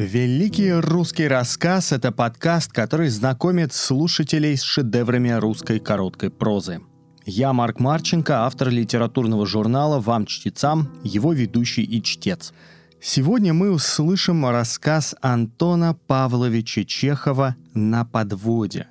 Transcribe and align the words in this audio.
Великий 0.00 0.72
русский 0.72 1.28
рассказ– 1.28 1.92
это 1.92 2.10
подкаст, 2.10 2.72
который 2.72 3.10
знакомит 3.10 3.74
слушателей 3.74 4.56
с 4.56 4.62
шедеврами 4.62 5.28
русской 5.28 5.78
короткой 5.78 6.30
прозы. 6.30 6.80
Я 7.26 7.52
Марк 7.52 7.80
Марченко, 7.80 8.46
автор 8.46 8.70
литературного 8.70 9.44
журнала 9.44 10.00
«Вам, 10.00 10.24
чтецам», 10.24 10.88
его 11.04 11.34
ведущий 11.34 11.82
и 11.82 12.02
чтец. 12.02 12.54
Сегодня 12.98 13.52
мы 13.52 13.70
услышим 13.70 14.46
рассказ 14.46 15.14
Антона 15.20 15.92
Павловича 16.06 16.84
Чехова 16.84 17.56
«На 17.74 18.06
подводе». 18.06 18.86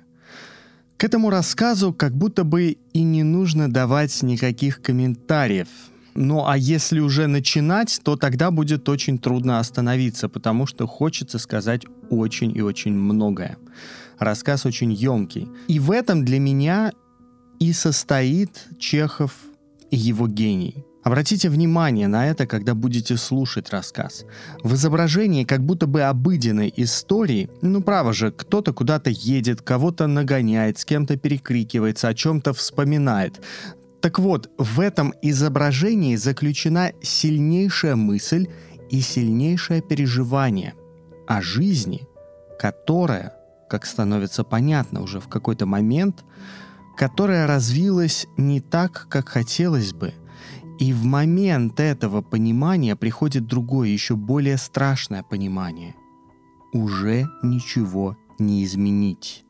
К 0.96 1.02
этому 1.02 1.30
рассказу 1.30 1.92
как 1.92 2.14
будто 2.14 2.44
бы 2.44 2.78
и 2.92 3.02
не 3.02 3.24
нужно 3.24 3.68
давать 3.68 4.22
никаких 4.22 4.80
комментариев– 4.80 5.66
ну 6.14 6.46
а 6.46 6.56
если 6.56 7.00
уже 7.00 7.26
начинать, 7.26 8.00
то 8.02 8.16
тогда 8.16 8.50
будет 8.50 8.88
очень 8.88 9.18
трудно 9.18 9.58
остановиться, 9.58 10.28
потому 10.28 10.66
что 10.66 10.86
хочется 10.86 11.38
сказать 11.38 11.82
очень 12.10 12.56
и 12.56 12.60
очень 12.60 12.92
многое. 12.92 13.56
Рассказ 14.18 14.66
очень 14.66 14.92
емкий. 14.92 15.48
И 15.68 15.78
в 15.78 15.90
этом 15.90 16.24
для 16.24 16.38
меня 16.38 16.92
и 17.58 17.72
состоит 17.72 18.68
Чехов 18.78 19.32
и 19.90 19.96
его 19.96 20.26
гений. 20.26 20.84
Обратите 21.02 21.48
внимание 21.48 22.08
на 22.08 22.26
это, 22.26 22.46
когда 22.46 22.74
будете 22.74 23.16
слушать 23.16 23.70
рассказ. 23.70 24.26
В 24.62 24.74
изображении 24.74 25.44
как 25.44 25.64
будто 25.64 25.86
бы 25.86 26.02
обыденной 26.02 26.72
истории, 26.76 27.48
ну 27.62 27.82
право 27.82 28.12
же, 28.12 28.30
кто-то 28.30 28.74
куда-то 28.74 29.08
едет, 29.08 29.62
кого-то 29.62 30.06
нагоняет, 30.06 30.78
с 30.78 30.84
кем-то 30.84 31.16
перекрикивается, 31.16 32.08
о 32.08 32.14
чем-то 32.14 32.52
вспоминает. 32.52 33.40
Так 34.00 34.18
вот, 34.18 34.50
в 34.56 34.80
этом 34.80 35.12
изображении 35.20 36.16
заключена 36.16 36.92
сильнейшая 37.02 37.96
мысль 37.96 38.48
и 38.88 39.00
сильнейшее 39.00 39.82
переживание 39.82 40.74
о 41.26 41.42
жизни, 41.42 42.08
которая, 42.58 43.34
как 43.68 43.84
становится 43.84 44.42
понятно 44.42 45.02
уже 45.02 45.20
в 45.20 45.28
какой-то 45.28 45.66
момент, 45.66 46.24
которая 46.96 47.46
развилась 47.46 48.26
не 48.36 48.60
так, 48.60 49.06
как 49.10 49.28
хотелось 49.28 49.92
бы. 49.92 50.14
И 50.78 50.94
в 50.94 51.04
момент 51.04 51.78
этого 51.78 52.22
понимания 52.22 52.96
приходит 52.96 53.46
другое, 53.46 53.88
еще 53.88 54.16
более 54.16 54.56
страшное 54.56 55.22
понимание. 55.22 55.94
Уже 56.72 57.28
ничего 57.42 58.16
не 58.38 58.64
изменить. 58.64 59.44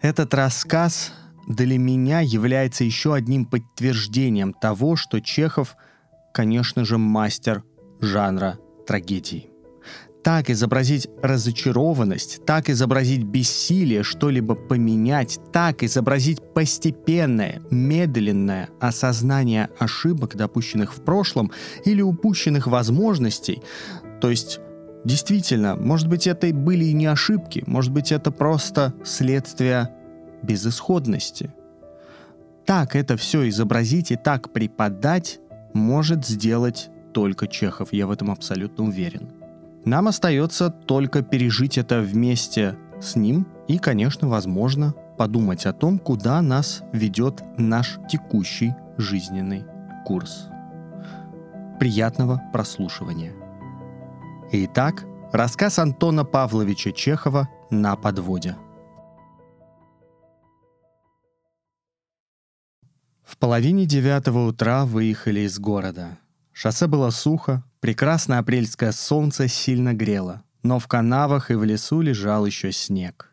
Этот 0.00 0.32
рассказ 0.32 1.12
для 1.46 1.78
меня 1.78 2.20
является 2.20 2.84
еще 2.84 3.14
одним 3.14 3.44
подтверждением 3.44 4.52
того, 4.52 4.96
что 4.96 5.20
Чехов, 5.20 5.76
конечно 6.32 6.84
же, 6.84 6.98
мастер 6.98 7.62
жанра 8.00 8.58
трагедии. 8.86 9.50
Так 10.22 10.48
изобразить 10.48 11.08
разочарованность, 11.22 12.46
так 12.46 12.70
изобразить 12.70 13.24
бессилие 13.24 14.02
что-либо 14.02 14.54
поменять, 14.54 15.38
так 15.52 15.82
изобразить 15.82 16.40
постепенное, 16.54 17.60
медленное 17.70 18.70
осознание 18.80 19.68
ошибок, 19.78 20.34
допущенных 20.34 20.94
в 20.94 21.02
прошлом, 21.02 21.52
или 21.84 22.00
упущенных 22.00 22.66
возможностей, 22.66 23.62
то 24.20 24.30
есть 24.30 24.60
Действительно, 25.04 25.76
может 25.76 26.08
быть, 26.08 26.26
это 26.26 26.46
и 26.46 26.52
были 26.52 26.86
и 26.86 26.94
не 26.94 27.04
ошибки, 27.04 27.62
может 27.66 27.92
быть, 27.92 28.10
это 28.10 28.30
просто 28.30 28.94
следствие 29.04 29.90
безысходности. 30.44 31.52
Так 32.64 32.96
это 32.96 33.16
все 33.16 33.48
изобразить 33.48 34.10
и 34.10 34.16
так 34.16 34.52
преподать 34.52 35.40
может 35.74 36.26
сделать 36.26 36.90
только 37.12 37.46
Чехов, 37.46 37.92
я 37.92 38.06
в 38.06 38.10
этом 38.10 38.30
абсолютно 38.30 38.84
уверен. 38.84 39.30
Нам 39.84 40.08
остается 40.08 40.70
только 40.70 41.22
пережить 41.22 41.78
это 41.78 42.00
вместе 42.00 42.76
с 43.00 43.16
ним 43.16 43.46
и, 43.68 43.78
конечно, 43.78 44.28
возможно, 44.28 44.94
подумать 45.18 45.66
о 45.66 45.72
том, 45.72 45.98
куда 45.98 46.40
нас 46.42 46.82
ведет 46.92 47.42
наш 47.58 47.98
текущий 48.08 48.74
жизненный 48.96 49.64
курс. 50.04 50.48
Приятного 51.78 52.42
прослушивания. 52.52 53.32
Итак, 54.52 55.04
рассказ 55.32 55.78
Антона 55.78 56.24
Павловича 56.24 56.92
Чехова 56.92 57.48
«На 57.70 57.96
подводе». 57.96 58.56
В 63.34 63.36
половине 63.36 63.84
девятого 63.84 64.46
утра 64.46 64.86
выехали 64.86 65.40
из 65.40 65.58
города. 65.58 66.18
Шоссе 66.52 66.86
было 66.86 67.10
сухо, 67.10 67.64
прекрасное 67.80 68.38
апрельское 68.38 68.92
солнце 68.92 69.48
сильно 69.48 69.92
грело, 69.92 70.44
но 70.62 70.78
в 70.78 70.86
канавах 70.86 71.50
и 71.50 71.54
в 71.54 71.64
лесу 71.64 72.00
лежал 72.00 72.46
еще 72.46 72.70
снег. 72.70 73.32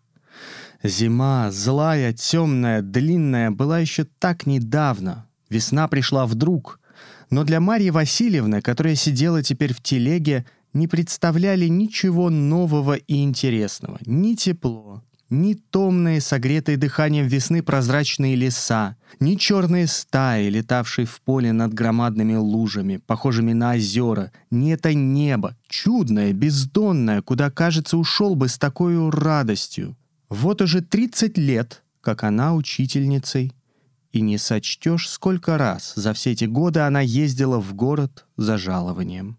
Зима, 0.81 1.51
злая, 1.51 2.13
темная, 2.13 2.81
длинная, 2.81 3.51
была 3.51 3.77
еще 3.77 4.07
так 4.17 4.47
недавно. 4.47 5.27
Весна 5.51 5.87
пришла 5.87 6.25
вдруг. 6.25 6.79
Но 7.29 7.43
для 7.43 7.59
Марьи 7.59 7.91
Васильевны, 7.91 8.63
которая 8.63 8.95
сидела 8.95 9.43
теперь 9.43 9.71
в 9.71 9.83
телеге, 9.83 10.47
не 10.73 10.87
представляли 10.87 11.67
ничего 11.67 12.31
нового 12.31 12.95
и 12.95 13.21
интересного. 13.21 13.99
Ни 14.07 14.33
тепло, 14.33 15.03
ни 15.31 15.53
томные, 15.53 16.19
согретые 16.21 16.77
дыханием 16.77 17.25
весны 17.25 17.63
прозрачные 17.63 18.35
леса, 18.35 18.97
ни 19.19 19.35
черные 19.35 19.87
стаи, 19.87 20.49
летавшие 20.49 21.05
в 21.05 21.21
поле 21.21 21.53
над 21.53 21.73
громадными 21.73 22.35
лужами, 22.35 22.97
похожими 22.97 23.53
на 23.53 23.71
озера, 23.71 24.31
ни 24.51 24.73
это 24.73 24.93
небо, 24.93 25.55
чудное, 25.67 26.33
бездонное, 26.33 27.21
куда, 27.21 27.49
кажется, 27.49 27.97
ушел 27.97 28.35
бы 28.35 28.49
с 28.49 28.57
такой 28.57 29.09
радостью. 29.09 29.97
Вот 30.29 30.61
уже 30.61 30.81
30 30.81 31.37
лет, 31.37 31.81
как 32.01 32.23
она 32.23 32.53
учительницей, 32.53 33.53
и 34.11 34.19
не 34.19 34.37
сочтешь, 34.37 35.09
сколько 35.09 35.57
раз 35.57 35.93
за 35.95 36.13
все 36.13 36.31
эти 36.31 36.43
годы 36.43 36.81
она 36.81 36.99
ездила 36.99 37.59
в 37.61 37.73
город 37.73 38.25
за 38.35 38.57
жалованием. 38.57 39.37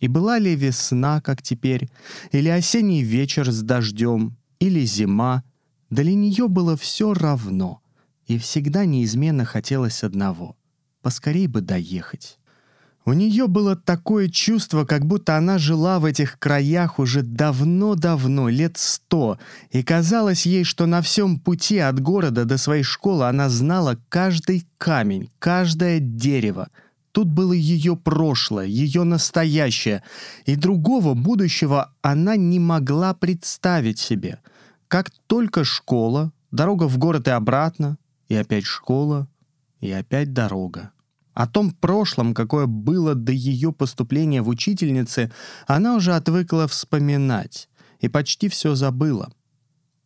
И 0.00 0.08
была 0.08 0.38
ли 0.38 0.56
весна, 0.56 1.20
как 1.20 1.42
теперь, 1.42 1.88
или 2.32 2.48
осенний 2.48 3.02
вечер 3.02 3.52
с 3.52 3.62
дождем, 3.62 4.36
или 4.60 4.84
зима, 4.84 5.42
для 5.90 6.14
нее 6.14 6.46
было 6.46 6.76
все 6.76 7.12
равно, 7.12 7.82
и 8.26 8.38
всегда 8.38 8.84
неизменно 8.84 9.44
хотелось 9.44 10.04
одного— 10.04 10.56
поскорей 11.02 11.48
бы 11.48 11.62
доехать. 11.62 12.38
У 13.06 13.14
нее 13.14 13.48
было 13.48 13.74
такое 13.76 14.28
чувство, 14.28 14.84
как 14.84 15.06
будто 15.06 15.36
она 15.36 15.58
жила 15.58 15.98
в 15.98 16.04
этих 16.04 16.38
краях 16.38 16.98
уже 16.98 17.22
давно-давно, 17.22 18.50
лет 18.50 18.76
сто, 18.76 19.38
и 19.70 19.82
казалось 19.82 20.44
ей, 20.44 20.64
что 20.64 20.86
на 20.86 21.00
всем 21.00 21.40
пути 21.40 21.78
от 21.78 21.98
города 21.98 22.44
до 22.44 22.58
своей 22.58 22.82
школы 22.82 23.26
она 23.26 23.48
знала 23.48 23.98
каждый 24.10 24.68
камень, 24.76 25.30
каждое 25.38 25.98
дерево. 25.98 26.68
Тут 27.12 27.28
было 27.28 27.52
ее 27.52 27.96
прошлое, 27.96 28.66
ее 28.66 29.04
настоящее, 29.04 30.02
и 30.46 30.56
другого 30.56 31.14
будущего 31.14 31.92
она 32.02 32.36
не 32.36 32.58
могла 32.58 33.14
представить 33.14 33.98
себе— 33.98 34.38
как 34.90 35.12
только 35.28 35.62
школа, 35.62 36.32
дорога 36.50 36.88
в 36.88 36.98
город 36.98 37.28
и 37.28 37.30
обратно, 37.30 37.96
и 38.26 38.34
опять 38.34 38.64
школа, 38.64 39.28
и 39.78 39.88
опять 39.92 40.32
дорога. 40.32 40.90
О 41.32 41.46
том 41.46 41.70
прошлом, 41.70 42.34
какое 42.34 42.66
было 42.66 43.14
до 43.14 43.30
ее 43.30 43.72
поступления 43.72 44.42
в 44.42 44.48
учительницы, 44.48 45.30
она 45.68 45.94
уже 45.94 46.16
отвыкла 46.16 46.66
вспоминать 46.66 47.68
и 48.00 48.08
почти 48.08 48.48
все 48.48 48.74
забыла. 48.74 49.32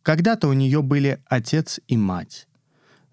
Когда-то 0.03 0.47
у 0.47 0.53
нее 0.53 0.83
были 0.83 1.19
отец 1.25 1.79
и 1.87 1.97
мать. 1.97 2.47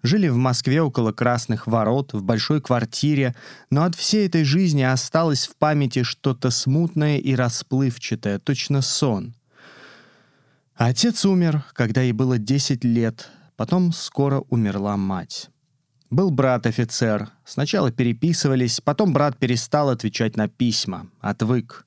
Жили 0.03 0.27
в 0.27 0.35
Москве 0.35 0.81
около 0.81 1.11
Красных 1.11 1.65
Ворот, 1.65 2.13
в 2.13 2.21
большой 2.21 2.61
квартире, 2.61 3.35
но 3.69 3.83
от 3.83 3.95
всей 3.95 4.27
этой 4.27 4.43
жизни 4.43 4.83
осталось 4.83 5.47
в 5.47 5.55
памяти 5.55 6.03
что-то 6.03 6.51
смутное 6.51 7.17
и 7.17 7.33
расплывчатое, 7.35 8.39
точно 8.39 8.81
сон— 8.81 9.33
Отец 10.75 11.23
умер, 11.23 11.63
когда 11.73 12.01
ей 12.01 12.13
было 12.13 12.39
10 12.39 12.83
лет, 12.83 13.29
потом 13.55 13.93
скоро 13.93 14.39
умерла 14.49 14.97
мать. 14.97 15.49
Был 16.09 16.31
брат-офицер. 16.31 17.29
Сначала 17.45 17.91
переписывались, 17.91 18.81
потом 18.81 19.13
брат 19.13 19.37
перестал 19.37 19.89
отвечать 19.89 20.35
на 20.35 20.47
письма, 20.47 21.07
отвык. 21.21 21.85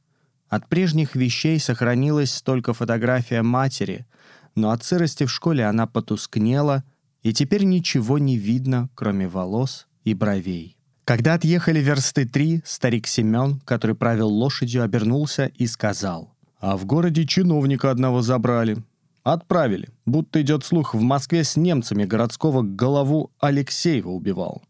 От 0.48 0.68
прежних 0.68 1.16
вещей 1.16 1.58
сохранилась 1.58 2.42
только 2.42 2.74
фотография 2.74 3.42
матери, 3.42 4.06
но 4.54 4.70
от 4.70 4.84
сырости 4.84 5.24
в 5.24 5.32
школе 5.32 5.64
она 5.64 5.88
потускнела, 5.88 6.84
и 7.26 7.32
теперь 7.32 7.64
ничего 7.64 8.18
не 8.18 8.36
видно, 8.36 8.88
кроме 8.94 9.28
волос 9.28 9.86
и 10.04 10.14
бровей. 10.14 10.76
Когда 11.04 11.34
отъехали 11.34 11.80
версты 11.80 12.26
три, 12.26 12.62
старик 12.64 13.06
Семен, 13.06 13.60
который 13.60 13.96
правил 13.96 14.28
лошадью, 14.28 14.82
обернулся 14.82 15.46
и 15.46 15.66
сказал— 15.66 16.32
а 16.60 16.76
в 16.76 16.86
городе 16.86 17.26
чиновника 17.26 17.90
одного 17.90 18.22
забрали. 18.22 18.78
Отправили, 19.22 19.88
будто 20.04 20.40
идет 20.40 20.64
слух, 20.64 20.94
в 20.94 21.00
Москве 21.00 21.44
с 21.44 21.56
немцами 21.56 22.04
городского 22.04 22.62
голову 22.62 23.32
Алексеева 23.40 24.08
убивал. 24.08 24.62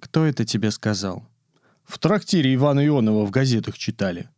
Кто 0.00 0.24
это 0.24 0.44
тебе 0.44 0.70
сказал? 0.70 1.26
В 1.84 1.98
трактире 1.98 2.54
Ивана 2.54 2.86
Ионова 2.86 3.24
в 3.24 3.30
газетах 3.30 3.78
читали. 3.78 4.28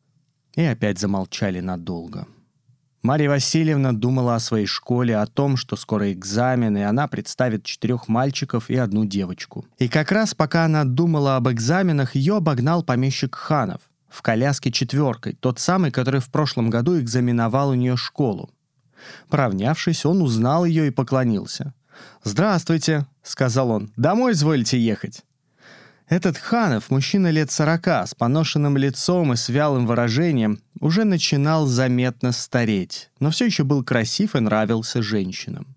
И 0.55 0.63
опять 0.63 0.99
замолчали 0.99 1.61
надолго. 1.61 2.27
Марья 3.03 3.31
Васильевна 3.31 3.93
думала 3.93 4.35
о 4.35 4.41
своей 4.41 4.67
школе, 4.67 5.17
о 5.17 5.27
том, 5.27 5.57
что 5.57 5.77
скоро 5.77 6.13
экзамен, 6.13 6.77
и 6.77 6.83
она 6.83 7.09
представит 7.09 7.65
четырех 7.65 8.09
мальчиков 8.09 8.69
и 8.69 8.77
одну 8.77 9.07
девочку. 9.07 9.65
И 9.79 9.89
как 9.89 10.13
раз 10.13 10.35
пока 10.35 10.67
она 10.67 10.85
думала 10.85 11.37
об 11.37 11.49
экзаменах, 11.49 12.15
ее 12.15 12.37
обогнал 12.37 12.83
помещик 12.83 13.35
Ханов 13.35 13.81
в 14.11 14.21
коляске 14.21 14.71
четверкой, 14.71 15.33
тот 15.33 15.59
самый, 15.59 15.91
который 15.91 16.21
в 16.21 16.31
прошлом 16.31 16.69
году 16.69 16.99
экзаменовал 16.99 17.71
у 17.71 17.75
нее 17.75 17.97
школу. 17.97 18.51
Поравнявшись, 19.31 20.05
он 20.05 20.21
узнал 20.21 20.67
ее 20.67 20.89
и 20.89 20.91
поклонился. 20.91 21.73
«Здравствуйте»,— 22.23 23.07
сказал 23.23 23.71
он,— 23.71 23.93
«домой 23.97 24.33
изволите 24.33 24.79
ехать». 24.79 25.25
Этот 26.11 26.37
Ханов, 26.39 26.91
мужчина 26.91 27.31
лет 27.31 27.53
сорока, 27.53 28.05
с 28.05 28.17
поношенным 28.17 28.77
лицом 28.77 29.33
и 29.33 29.37
с 29.37 29.49
вялым 29.49 29.87
выражением, 29.87 30.59
уже 30.81 31.05
начинал 31.05 31.67
заметно 31.67 32.33
стареть, 32.33 33.11
но 33.21 33.31
все 33.31 33.47
еще 33.47 33.63
был 33.63 33.85
красив 33.85 34.35
и 34.35 34.41
нравился 34.41 35.03
женщинам. 35.03 35.77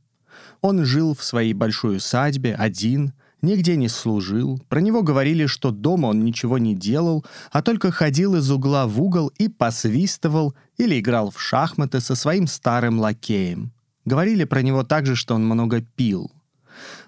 Он 0.62 0.86
жил 0.86 1.14
в 1.14 1.24
своей 1.24 1.54
большой 1.54 1.98
усадьбе 1.98 2.56
один, 2.56 3.14
нигде 3.44 3.76
не 3.76 3.88
служил, 3.88 4.60
про 4.70 4.82
него 4.82 5.04
говорили, 5.04 5.46
что 5.46 5.70
дома 5.70 6.08
он 6.08 6.26
ничего 6.26 6.58
не 6.58 6.74
делал, 6.74 7.24
а 7.52 7.62
только 7.62 7.92
ходил 7.92 8.36
из 8.36 8.50
угла 8.50 8.88
в 8.88 9.00
угол 9.00 9.32
и 9.38 9.50
посвистывал 9.50 10.56
или 10.78 11.00
играл 11.00 11.30
в 11.30 11.40
шахматы 11.40 12.00
со 12.00 12.16
своим 12.16 12.48
старым 12.48 13.00
лакеем. 13.00 13.72
Говорили 14.04 14.46
про 14.46 14.64
него 14.64 14.82
также, 14.82 15.16
что 15.16 15.36
он 15.36 15.46
много 15.46 15.82
пил– 15.82 16.32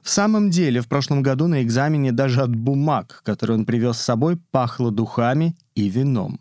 в 0.06 0.10
самом 0.12 0.52
деле, 0.52 0.82
в 0.82 0.88
прошлом 0.88 1.24
году 1.24 1.48
на 1.48 1.64
экзамене 1.64 2.12
даже 2.12 2.44
от 2.44 2.56
бумаг, 2.56 3.22
которые 3.26 3.58
он 3.58 3.66
привез 3.66 3.98
с 3.98 4.04
собой, 4.04 4.38
пахло 4.52 4.92
духами 4.92 5.58
и 5.74 5.90
вином. 5.90 6.40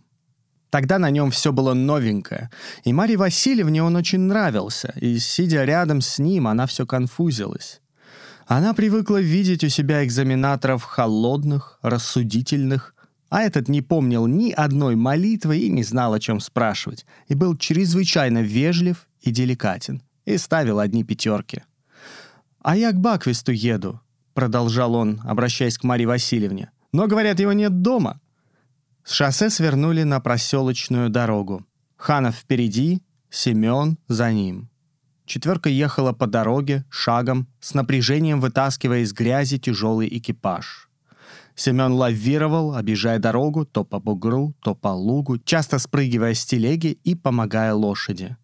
Тогда 0.69 0.99
на 0.99 1.09
нем 1.09 1.31
все 1.31 1.51
было 1.51 1.73
новенькое, 1.73 2.51
и 2.85 2.93
Марье 2.93 3.17
Васильевне 3.17 3.83
он 3.83 3.97
очень 3.97 4.21
нравился, 4.21 4.93
и, 5.01 5.19
сидя 5.19 5.65
рядом 5.65 6.03
с 6.03 6.19
ним, 6.19 6.47
она 6.47 6.67
все 6.67 6.85
конфузилась. 6.85 7.81
Она 8.47 8.75
привыкла 8.75 9.19
видеть 9.19 9.65
у 9.65 9.71
себя 9.71 10.05
экзаменаторов 10.05 10.83
холодных, 10.83 11.79
рассудительных, 11.81 12.95
а 13.31 13.45
этот 13.45 13.69
не 13.69 13.81
помнил 13.81 14.27
ни 14.27 14.51
одной 14.51 14.95
молитвы 14.95 15.57
и 15.57 15.71
не 15.71 15.85
знал, 15.85 16.13
о 16.13 16.21
чем 16.21 16.39
спрашивать, 16.41 17.07
и 17.29 17.35
был 17.35 17.57
чрезвычайно 17.57 18.43
вежлив 18.43 19.07
и 19.23 19.31
деликатен, 19.31 20.03
и 20.27 20.37
ставил 20.37 20.81
одни 20.81 21.03
пятерки— 21.03 21.63
«А 22.65 22.77
я 22.77 22.93
к 22.93 22.99
Баквисту 22.99 23.53
еду»,— 23.53 24.01
продолжал 24.35 24.95
он, 24.95 25.21
обращаясь 25.23 25.77
к 25.77 25.85
Марии 25.85 26.07
Васильевне. 26.07 26.71
«Но, 26.93 27.07
говорят, 27.07 27.39
его 27.39 27.53
нет 27.53 27.83
дома». 27.83 28.23
С 29.05 29.13
шоссе 29.13 29.51
свернули 29.51 30.03
на 30.03 30.19
проселочную 30.19 31.11
дорогу. 31.11 31.67
Ханов 31.97 32.37
впереди, 32.37 33.03
Семен 33.29 33.99
за 34.09 34.33
ним. 34.33 34.71
Четверка 35.27 35.69
ехала 35.69 36.13
по 36.13 36.27
дороге, 36.27 36.87
шагом, 36.89 37.49
с 37.61 37.75
напряжением 37.75 38.41
вытаскивая 38.41 39.01
из 39.01 39.13
грязи 39.13 39.59
тяжелый 39.59 40.09
экипаж. 40.09 40.89
Семен 41.55 41.93
лавировал, 41.93 42.75
обижая 42.75 43.19
дорогу 43.19 43.67
то 43.67 43.85
по 43.85 44.01
бугру, 44.01 44.55
то 44.63 44.75
по 44.75 44.89
лугу, 44.89 45.37
часто 45.37 45.79
спрыгивая 45.79 46.33
с 46.33 46.47
телеги 46.47 46.99
и 47.05 47.15
помогая 47.15 47.75
лошади. 47.75 48.39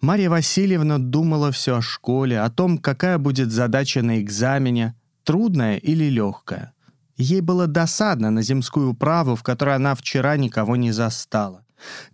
Марья 0.00 0.30
Васильевна 0.30 0.98
думала 0.98 1.50
все 1.52 1.76
о 1.76 1.82
школе, 1.82 2.40
о 2.40 2.50
том, 2.50 2.78
какая 2.78 3.18
будет 3.18 3.52
задача 3.52 4.02
на 4.02 4.20
экзамене, 4.20 4.94
трудная 5.24 5.76
или 5.76 6.04
легкая. 6.04 6.72
Ей 7.16 7.40
было 7.40 7.66
досадно 7.66 8.30
на 8.30 8.42
земскую 8.42 8.90
управу, 8.90 9.36
в 9.36 9.42
которой 9.42 9.76
она 9.76 9.94
вчера 9.94 10.36
никого 10.36 10.76
не 10.76 10.92
застала. 10.92 11.64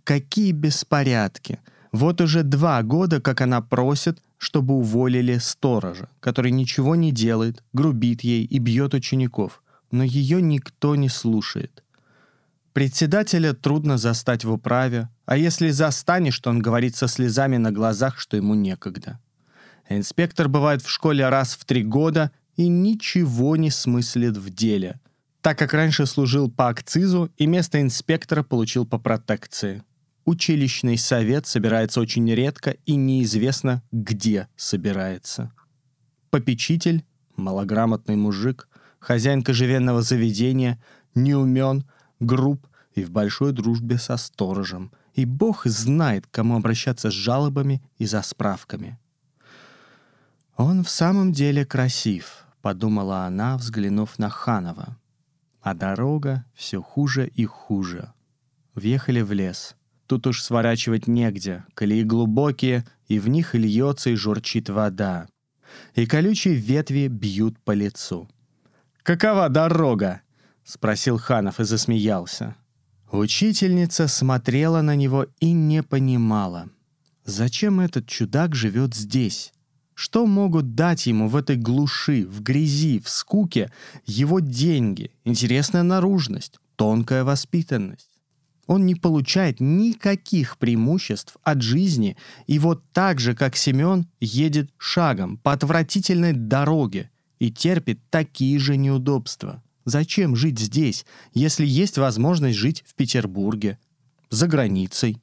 Какие 0.03 0.51
беспорядки! 0.51 1.59
Вот 1.91 2.21
уже 2.21 2.43
два 2.43 2.83
года, 2.83 3.19
как 3.19 3.41
она 3.41 3.61
просит, 3.61 4.21
чтобы 4.37 4.75
уволили 4.75 5.37
сторожа, 5.37 6.09
который 6.19 6.51
ничего 6.51 6.95
не 6.95 7.11
делает, 7.11 7.63
грубит 7.73 8.21
ей 8.21 8.45
и 8.45 8.59
бьет 8.59 8.93
учеников. 8.93 9.63
Но 9.91 10.03
ее 10.03 10.41
никто 10.41 10.95
не 10.95 11.09
слушает. 11.09 11.83
Председателя 12.73 13.53
трудно 13.53 13.97
застать 13.97 14.45
в 14.45 14.51
управе, 14.51 15.09
а 15.25 15.37
если 15.37 15.69
застанешь, 15.69 16.39
то 16.39 16.49
он 16.49 16.59
говорит 16.59 16.95
со 16.95 17.07
слезами 17.07 17.57
на 17.57 17.71
глазах, 17.71 18.19
что 18.19 18.37
ему 18.37 18.53
некогда. 18.53 19.19
Инспектор 19.89 20.47
бывает 20.47 20.83
в 20.83 20.89
школе 20.89 21.27
раз 21.29 21.55
в 21.55 21.65
три 21.65 21.83
года 21.83 22.31
и 22.55 22.67
ничего 22.67 23.55
не 23.55 23.71
смыслит 23.71 24.37
в 24.37 24.53
деле, 24.53 24.99
так 25.41 25.57
как 25.57 25.73
раньше 25.73 26.05
служил 26.05 26.51
по 26.51 26.69
акцизу 26.69 27.31
и 27.37 27.47
место 27.47 27.81
инспектора 27.81 28.43
получил 28.43 28.85
по 28.85 28.99
протекции. 28.99 29.83
Училищный 30.25 30.97
совет 30.97 31.47
собирается 31.47 31.99
очень 31.99 32.31
редко 32.31 32.75
и 32.85 32.95
неизвестно, 32.95 33.81
где 33.91 34.47
собирается. 34.55 35.51
Попечитель, 36.29 37.03
малограмотный 37.35 38.15
мужик, 38.15 38.69
хозяин 38.99 39.41
кожевенного 39.41 40.03
заведения, 40.03 40.79
не 41.15 41.33
умен, 41.33 41.83
груб 42.19 42.67
и 42.93 43.03
в 43.03 43.11
большой 43.11 43.51
дружбе 43.51 43.97
со 43.97 44.17
сторожем, 44.17 44.91
и 45.13 45.25
Бог 45.25 45.65
знает, 45.65 46.27
к 46.27 46.31
кому 46.31 46.55
обращаться 46.55 47.09
с 47.09 47.13
жалобами 47.13 47.81
и 47.97 48.05
за 48.05 48.21
справками. 48.21 48.97
«Он 50.55 50.83
в 50.83 50.89
самом 50.89 51.31
деле 51.31 51.65
красив»,— 51.65 52.45
подумала 52.61 53.25
она, 53.25 53.57
взглянув 53.57 54.19
на 54.19 54.29
Ханова. 54.29 54.97
А 55.61 55.73
дорога 55.73 56.45
все 56.53 56.81
хуже 56.81 57.27
и 57.27 57.45
хуже. 57.45 58.13
Въехали 58.75 59.21
в 59.21 59.31
лес. 59.33 59.75
Тут 60.07 60.25
уж 60.25 60.41
сворачивать 60.41 61.07
негде, 61.07 61.65
колеи 61.73 62.03
глубокие, 62.03 62.85
и 63.07 63.19
в 63.19 63.27
них 63.27 63.53
льется 63.55 64.09
и 64.09 64.15
журчит 64.15 64.69
вода. 64.69 65.27
И 65.95 66.05
колючие 66.05 66.55
ветви 66.55 67.07
бьют 67.07 67.59
по 67.59 67.71
лицу. 67.71 68.27
«Какова 69.03 69.49
дорога?»— 69.49 70.21
спросил 70.69 71.17
Ханов 71.17 71.59
и 71.59 71.63
засмеялся. 71.63 72.55
Учительница 73.11 74.07
смотрела 74.07 74.81
на 74.81 74.95
него 74.95 75.25
и 75.39 75.51
не 75.51 75.81
понимала, 75.81 76.69
зачем 77.25 77.79
этот 77.79 78.05
чудак 78.05 78.53
живет 78.53 78.93
здесь. 78.93 79.51
Что 79.95 80.27
могут 80.27 80.75
дать 80.75 81.07
ему 81.07 81.27
в 81.27 81.35
этой 81.35 81.57
глуши, 81.57 82.25
в 82.25 82.43
грязи, 82.43 82.99
в 82.99 83.09
скуке 83.09 83.71
его 84.05 84.39
деньги, 84.39 85.11
интересная 85.25 85.81
наружность, 85.81 86.59
тонкая 86.75 87.23
воспитанность? 87.23 88.11
Он 88.67 88.85
не 88.85 88.93
получает 88.93 89.59
никаких 89.59 90.59
преимуществ 90.59 91.35
от 91.41 91.63
жизни 91.63 92.15
и 92.45 92.59
вот 92.59 92.83
так 92.93 93.19
же, 93.19 93.33
как 93.33 93.55
Семен, 93.55 94.07
едет 94.19 94.69
шагом 94.77 95.37
по 95.37 95.51
отвратительной 95.51 96.33
дороге 96.33 97.09
и 97.39 97.51
терпит 97.51 97.99
такие 98.11 98.59
же 98.59 98.77
неудобства– 98.77 99.63
Зачем 99.85 100.35
жить 100.35 100.59
здесь, 100.59 101.05
если 101.33 101.65
есть 101.65 101.97
возможность 101.97 102.57
жить 102.57 102.83
в 102.85 102.95
Петербурге, 102.95 103.79
за 104.29 104.47
границей? 104.47 105.21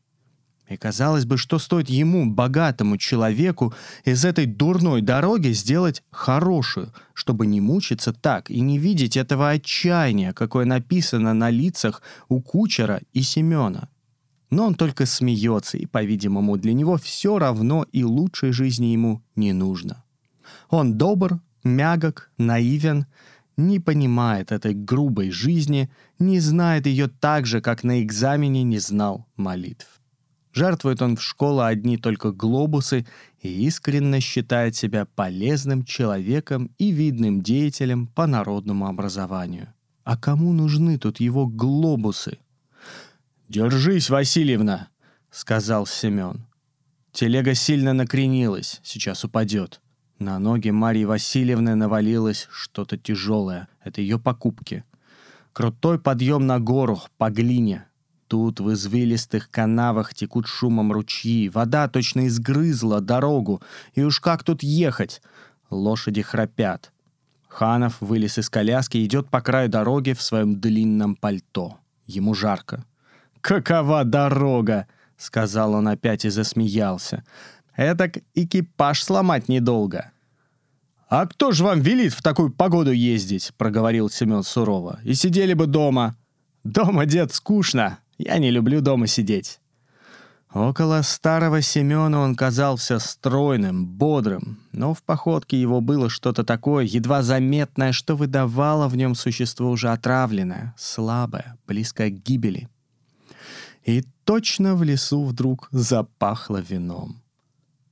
И 0.69 0.77
казалось 0.77 1.25
бы, 1.25 1.39
что 1.39 1.61
стоит 1.61 1.89
ему, 1.89 2.27
богатому 2.27 2.97
человеку, 2.97 3.73
из 4.05 4.25
этой 4.25 4.47
дурной 4.47 5.01
дороги 5.01 5.53
сделать 5.53 6.03
хорошую, 6.11 6.93
чтобы 7.15 7.47
не 7.47 7.61
мучиться 7.61 8.13
так 8.13 8.51
и 8.51 8.61
не 8.61 8.79
видеть 8.79 9.17
этого 9.17 9.51
отчаяния, 9.51 10.33
какое 10.33 10.65
написано 10.65 11.35
на 11.35 11.51
лицах 11.51 12.03
у 12.29 12.41
кучера 12.41 13.01
и 13.13 13.23
Семена. 13.23 13.89
Но 14.51 14.67
он 14.67 14.75
только 14.75 15.07
смеется, 15.07 15.77
и, 15.77 15.87
по-видимому, 15.87 16.57
для 16.57 16.73
него 16.73 16.97
все 16.97 17.39
равно 17.39 17.87
и 17.93 18.03
лучшей 18.03 18.51
жизни 18.51 18.87
ему 18.87 19.23
не 19.37 19.53
нужно. 19.53 20.03
Он 20.69 20.99
добр, 20.99 21.41
мягок, 21.63 22.31
наивен— 22.39 23.07
не 23.57 23.81
понимает 23.81 24.53
этой 24.53 24.75
грубой 24.75 25.31
жизни, 25.31 25.91
не 26.19 26.41
знает 26.41 26.87
ее 26.87 27.09
так 27.09 27.47
же, 27.47 27.61
как 27.61 27.85
на 27.85 28.03
экзамене 28.03 28.63
не 28.63 28.79
знал 28.79 29.27
молитв. 29.37 30.01
Жертвует 30.53 31.03
он 31.03 31.17
в 31.17 31.23
школу 31.23 31.61
одни 31.61 31.99
только 31.99 32.33
глобусы 32.33 33.07
и 33.43 33.67
искренне 33.67 34.21
считает 34.21 34.75
себя 34.75 35.05
полезным 35.05 35.85
человеком 35.85 36.71
и 36.79 36.91
видным 36.93 37.43
деятелем 37.43 38.07
по 38.07 38.27
народному 38.27 38.87
образованию. 38.87 39.75
А 40.05 40.17
кому 40.17 40.53
нужны 40.53 40.99
тут 40.99 41.21
его 41.21 41.47
глобусы? 41.47 42.39
«Держись, 43.49 44.09
Васильевна!»— 44.09 44.89
сказал 45.31 45.87
Семен. 45.87 46.47
Телега 47.13 47.55
сильно 47.55 47.93
накренилась, 47.93 48.81
сейчас 48.83 49.25
упадет. 49.25 49.81
На 50.19 50.39
ноги 50.39 50.71
Марии 50.71 51.05
Васильевны 51.05 51.75
навалилось 51.75 52.49
что-то 52.51 52.97
тяжелое. 52.97 53.69
Это 53.85 54.01
ее 54.01 54.19
покупки. 54.19 54.83
Крутой 55.53 55.99
подъем 55.99 56.47
на 56.47 56.59
гору, 56.59 57.01
по 57.19 57.31
глине. 57.31 57.85
Тут 58.27 58.61
в 58.61 58.73
извилистых 58.73 59.51
канавах 59.51 60.15
текут 60.15 60.47
шумом 60.47 60.91
ручьи. 60.91 61.49
Вода 61.51 61.87
точно 61.89 62.27
изгрызла 62.29 63.01
дорогу. 63.01 63.63
И 63.95 64.03
уж 64.03 64.21
как 64.21 64.43
тут 64.43 64.63
ехать? 64.63 65.23
Лошади 65.71 66.23
храпят. 66.23 66.93
Ханов 67.49 68.01
вылез 68.01 68.39
из 68.39 68.49
коляски 68.49 68.97
и 68.97 69.05
идет 69.05 69.29
по 69.29 69.41
краю 69.41 69.69
дороги 69.69 70.13
в 70.13 70.23
своем 70.23 70.61
длинном 70.61 71.15
пальто. 71.15 71.79
Ему 72.07 72.35
жарко. 72.35 72.85
«Какова 73.41 74.05
дорога!»—— 74.05 74.87
сказал 75.17 75.73
он 75.73 75.89
опять 75.89 76.27
и 76.27 76.29
засмеялся. 76.29 77.25
«Этак 77.77 78.19
экипаж 78.35 79.03
сломать 79.03 79.49
недолго». 79.49 80.13
«А 81.09 81.27
кто 81.27 81.53
же 81.53 81.63
вам 81.63 81.81
велит 81.81 82.13
в 82.13 82.23
такую 82.23 82.51
погоду 82.51 82.91
ездить?»— 82.91 83.53
проговорил 83.59 84.11
Семен 84.11 84.43
сурово. 84.43 84.99
«И 85.05 85.15
сидели 85.15 85.55
бы 85.55 85.67
дома». 85.67 86.17
«Дома, 86.65 87.07
дед, 87.07 87.33
скучно. 87.33 88.01
Я 88.19 88.39
не 88.39 88.51
люблю 88.51 88.81
дома 88.81 89.07
сидеть». 89.07 89.61
Около 90.53 91.03
старого 91.03 91.61
Семена 91.61 92.21
он 92.21 92.35
казался 92.35 92.99
стройным, 92.99 93.87
бодрым, 93.87 94.59
но 94.73 94.95
в 94.95 95.03
походке 95.03 95.61
его 95.61 95.81
было 95.81 96.09
что-то 96.09 96.45
такое, 96.45 96.85
едва 96.85 97.23
заметное, 97.23 97.93
что 97.93 98.17
выдавало 98.17 98.89
в 98.89 98.97
нем 98.97 99.15
существо 99.15 99.71
уже 99.71 99.91
отравленное, 99.91 100.75
слабое, 100.79 101.59
близкое 101.67 102.11
к 102.11 102.23
гибели. 102.23 102.69
И 103.85 104.03
точно 104.25 104.75
в 104.77 104.83
лесу 104.83 105.25
вдруг 105.25 105.69
запахло 105.73 106.57
вином. 106.57 107.23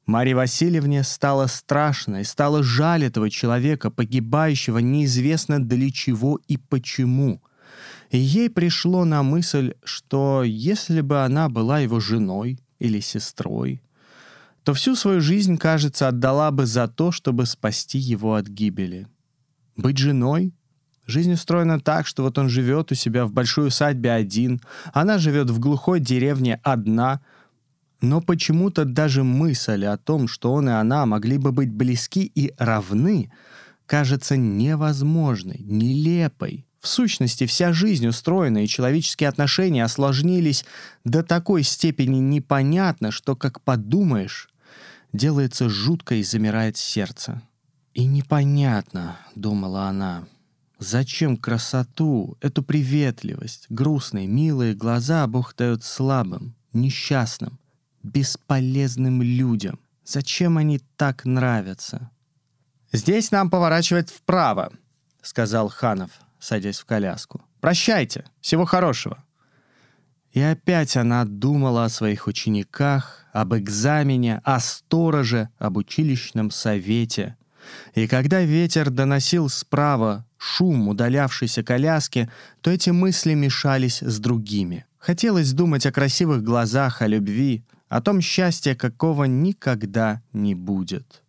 Марье 0.07 0.35
Васильевне 0.35 1.03
стало 1.03 1.47
страшно 1.47 2.21
и 2.21 2.25
стало 2.25 2.63
жаль 2.63 3.05
этого 3.05 3.31
человека, 3.31 3.91
погибающего 3.91 4.79
неизвестно 4.79 5.65
для 5.65 5.91
чего 5.91 6.39
и 6.47 6.59
почему. 6.59 7.43
И 8.11 8.19
ей 8.19 8.51
пришло 8.51 9.05
на 9.05 9.23
мысль, 9.23 9.75
что 9.83 10.43
если 10.45 11.01
бы 11.01 11.25
она 11.25 11.49
была 11.49 11.81
его 11.81 12.01
женой 12.01 12.59
или 12.79 13.01
сестрой, 13.01 13.81
то 14.63 14.75
всю 14.75 14.95
свою 14.95 15.21
жизнь, 15.21 15.57
кажется, 15.57 16.09
отдала 16.09 16.51
бы 16.51 16.67
за 16.67 16.87
то, 16.87 17.11
чтобы 17.11 17.47
спасти 17.47 17.99
его 17.99 18.35
от 18.35 18.47
гибели. 18.47 19.09
Быть 19.77 19.99
женой? 19.99 20.55
Жизнь 21.07 21.33
устроена 21.33 21.81
так, 21.81 22.07
что 22.07 22.23
вот 22.23 22.39
он 22.39 22.49
живет 22.49 22.93
у 22.93 22.95
себя 22.95 23.27
в 23.27 23.33
большой 23.33 23.69
усадьбе 23.69 24.13
один, 24.13 24.61
она 24.93 25.19
живет 25.19 25.51
в 25.51 25.59
глухой 25.59 25.99
деревне 25.99 26.61
одна— 26.63 27.23
но 28.05 28.21
почему-то 28.21 28.85
даже 28.85 29.25
мысль 29.25 29.87
о 29.87 29.97
том, 29.97 30.29
что 30.29 30.53
он 30.53 30.69
и 30.69 30.73
она 30.73 31.07
могли 31.07 31.39
бы 31.39 31.53
быть 31.53 31.73
близки 31.73 32.25
и 32.25 32.53
равны, 32.59 33.33
кажется 33.87 34.37
невозможной, 34.37 35.59
нелепой. 35.61 36.67
В 36.81 36.87
сущности, 36.87 37.47
вся 37.47 37.73
жизнь 37.73 38.07
устроена, 38.07 38.63
и 38.63 38.69
человеческие 38.69 39.31
отношения 39.31 39.83
осложнились 39.83 40.67
до 41.05 41.23
такой 41.23 41.63
степени 41.63 42.19
непонятно, 42.19 43.11
что, 43.11 43.35
как 43.35 43.63
подумаешь, 43.63 44.51
делается 45.15 45.71
жутко 45.71 46.17
и 46.17 46.23
замирает 46.23 46.77
сердце. 46.77 47.41
«И 47.95 48.05
непонятно»,— 48.05 49.17
думала 49.35 49.85
она,— 49.85 50.25
«зачем 50.79 51.39
красоту, 51.39 52.37
эту 52.43 52.63
приветливость, 52.63 53.67
грустные, 53.71 54.27
милые 54.27 54.75
глаза 54.75 55.27
Бог 55.27 55.55
слабым, 55.81 56.55
несчастным, 56.75 57.59
бесполезным 58.05 59.23
людям. 59.23 59.81
Зачем 60.05 60.59
они 60.59 60.81
так 60.97 61.25
нравятся? 61.25 62.11
«Здесь 62.93 63.33
нам 63.33 63.51
поворачивать 63.51 64.11
вправо»,— 64.11 64.73
сказал 65.23 65.69
Ханов, 65.69 66.11
садясь 66.39 66.79
в 66.79 66.85
коляску. 66.85 67.43
«Прощайте. 67.61 68.25
Всего 68.41 68.67
хорошего». 68.67 69.25
И 70.33 70.41
опять 70.41 70.97
она 70.97 71.25
думала 71.25 71.85
о 71.85 71.89
своих 71.89 72.27
учениках, 72.27 73.25
об 73.33 73.55
экзамене, 73.55 74.41
о 74.45 74.61
стороже, 74.61 75.49
об 75.59 75.77
училищном 75.77 76.51
совете. 76.51 77.37
И 77.95 78.07
когда 78.07 78.43
ветер 78.43 78.91
доносил 78.91 79.49
справа 79.49 80.27
шум 80.37 80.89
удалявшейся 80.89 81.63
коляски, 81.63 82.31
то 82.61 82.71
эти 82.71 82.91
мысли 82.91 83.35
мешались 83.35 84.01
с 84.01 84.19
другими. 84.19 84.87
Хотелось 84.99 85.53
думать 85.53 85.87
о 85.87 85.93
красивых 85.93 86.43
глазах, 86.43 87.01
о 87.01 87.07
любви, 87.07 87.65
о 87.95 88.01
том 88.01 88.21
счастье, 88.21 88.75
какого 88.75 89.23
никогда 89.23 90.21
не 90.33 90.57
будет. 90.57 91.23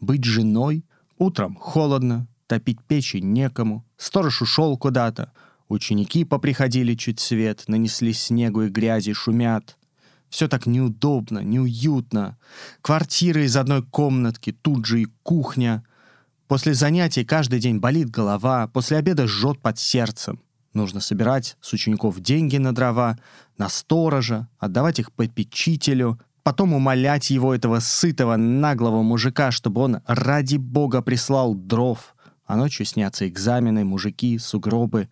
Быть 0.00 0.24
женой, 0.24 0.86
утром 1.18 1.56
холодно, 1.56 2.26
топить 2.46 2.82
печи 2.82 3.18
некому, 3.18 3.84
сторож 3.98 4.40
ушел 4.40 4.78
куда-то, 4.78 5.30
ученики 5.68 6.24
поприходили 6.24 6.94
чуть 6.94 7.20
свет, 7.20 7.64
нанесли 7.66 8.14
снегу 8.14 8.62
и 8.62 8.70
грязи, 8.70 9.12
шумят. 9.12 9.76
Все 10.30 10.48
так 10.48 10.64
неудобно, 10.64 11.40
неуютно. 11.40 12.38
Квартира 12.80 13.44
из 13.44 13.54
одной 13.54 13.82
комнатки, 13.82 14.52
тут 14.52 14.86
же 14.86 15.02
и 15.02 15.08
кухня. 15.22 15.84
После 16.46 16.72
занятий 16.72 17.26
каждый 17.26 17.60
день 17.60 17.76
болит 17.76 18.08
голова, 18.08 18.68
после 18.68 18.96
обеда 18.96 19.26
жжет 19.26 19.60
под 19.60 19.78
сердцем. 19.78 20.40
Нужно 20.72 21.00
собирать 21.00 21.56
с 21.60 21.72
учеников 21.72 22.20
деньги 22.20 22.56
на 22.58 22.74
дрова, 22.74 23.18
на 23.56 23.68
сторожа, 23.68 24.48
отдавать 24.58 24.98
их 24.98 25.12
попечителю, 25.12 26.20
потом 26.42 26.72
умолять 26.72 27.30
его, 27.30 27.54
этого 27.54 27.80
сытого, 27.80 28.36
наглого 28.36 29.02
мужика, 29.02 29.50
чтобы 29.50 29.80
он 29.80 30.00
ради 30.06 30.56
бога 30.56 31.02
прислал 31.02 31.54
дров. 31.54 32.14
А 32.46 32.56
ночью 32.56 32.86
снятся 32.86 33.28
экзамены, 33.28 33.84
мужики, 33.84 34.38
сугробы. 34.38 35.08